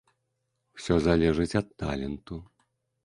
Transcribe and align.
Усё 0.79 0.97
залежыць 1.07 1.57
ад 1.61 1.67
таленту. 1.83 2.43